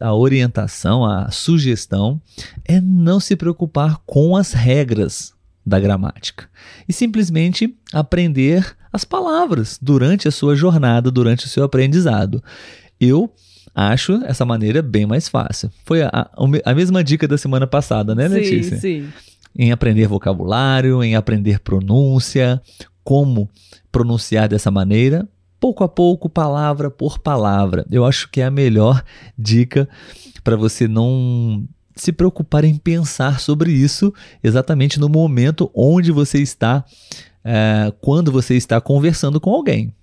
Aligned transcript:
A 0.00 0.12
orientação, 0.12 1.04
a 1.04 1.30
sugestão 1.30 2.20
é 2.64 2.80
não 2.80 3.20
se 3.20 3.36
preocupar 3.36 3.98
com 4.04 4.36
as 4.36 4.52
regras 4.52 5.32
da 5.64 5.78
gramática 5.78 6.48
e 6.88 6.92
simplesmente 6.92 7.74
aprender 7.92 8.76
as 8.92 9.04
palavras 9.04 9.78
durante 9.80 10.28
a 10.28 10.30
sua 10.30 10.56
jornada, 10.56 11.10
durante 11.10 11.46
o 11.46 11.48
seu 11.48 11.64
aprendizado. 11.64 12.42
Eu 13.00 13.32
acho 13.74 14.14
essa 14.24 14.44
maneira 14.44 14.82
bem 14.82 15.06
mais 15.06 15.28
fácil. 15.28 15.70
Foi 15.84 16.02
a, 16.02 16.30
a, 16.64 16.74
mesma 16.74 17.02
dica 17.02 17.26
da 17.26 17.38
semana 17.38 17.66
passada, 17.66 18.14
né, 18.14 18.28
Letícia? 18.28 18.76
Sim, 18.76 19.02
sim. 19.04 19.12
Em 19.56 19.72
aprender 19.72 20.06
vocabulário, 20.06 21.02
em 21.02 21.14
aprender 21.14 21.60
pronúncia, 21.60 22.60
como 23.04 23.48
pronunciar 23.92 24.48
dessa 24.48 24.70
maneira, 24.70 25.28
pouco 25.64 25.82
a 25.82 25.88
pouco, 25.88 26.28
palavra 26.28 26.90
por 26.90 27.18
palavra. 27.18 27.86
Eu 27.90 28.04
acho 28.04 28.28
que 28.30 28.42
é 28.42 28.44
a 28.44 28.50
melhor 28.50 29.02
dica 29.38 29.88
para 30.42 30.56
você 30.56 30.86
não 30.86 31.66
se 31.96 32.12
preocupar 32.12 32.64
em 32.64 32.76
pensar 32.76 33.40
sobre 33.40 33.72
isso 33.72 34.12
exatamente 34.42 35.00
no 35.00 35.08
momento 35.08 35.70
onde 35.74 36.12
você 36.12 36.38
está, 36.42 36.84
é, 37.42 37.90
quando 37.98 38.30
você 38.30 38.56
está 38.56 38.78
conversando 38.78 39.40
com 39.40 39.54
alguém. 39.54 39.94